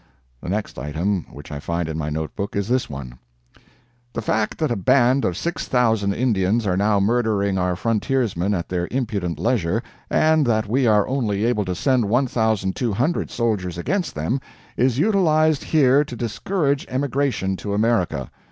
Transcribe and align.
The 0.41 0.49
next 0.49 0.79
item 0.79 1.27
which 1.29 1.51
I 1.51 1.59
find 1.59 1.87
in 1.87 1.95
my 1.95 2.09
note 2.09 2.35
book 2.35 2.55
is 2.55 2.67
this 2.67 2.89
one: 2.89 3.19
"The 4.13 4.21
fact 4.23 4.57
that 4.57 4.71
a 4.71 4.75
band 4.75 5.23
of 5.25 5.37
6,000 5.37 6.11
Indians 6.11 6.65
are 6.65 6.75
now 6.75 6.99
murdering 6.99 7.59
our 7.59 7.75
frontiersmen 7.75 8.55
at 8.55 8.67
their 8.67 8.87
impudent 8.89 9.37
leisure, 9.37 9.83
and 10.09 10.43
that 10.47 10.67
we 10.67 10.87
are 10.87 11.07
only 11.07 11.45
able 11.45 11.65
to 11.65 11.75
send 11.75 12.05
1,200 12.09 13.29
soldiers 13.29 13.77
against 13.77 14.15
them, 14.15 14.41
is 14.75 14.97
utilized 14.97 15.65
here 15.65 16.03
to 16.05 16.15
discourage 16.15 16.87
emigration 16.89 17.55
to 17.57 17.75
America. 17.75 18.31